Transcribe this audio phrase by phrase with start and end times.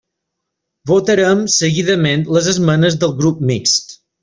[0.91, 3.97] Votarem seguidament les esmenes del Grup Mixt.